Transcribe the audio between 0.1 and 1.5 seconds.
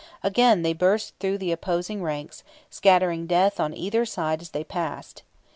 Again they burst through